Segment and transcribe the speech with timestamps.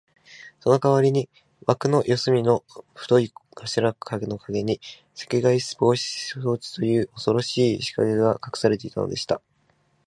[0.61, 1.29] そのかわりに、
[1.67, 2.65] わくの四すみの
[2.95, 4.81] 太い柱のかげに、
[5.25, 9.27] 赤外線防備装置という、おそろしいしかけがかくされていたのです。